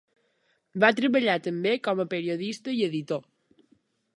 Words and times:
Va 0.83 0.89
treballar 0.99 1.35
també 1.49 1.73
com 1.89 2.01
a 2.05 2.07
periodista 2.17 2.77
i 2.79 2.81
editor. 2.89 3.25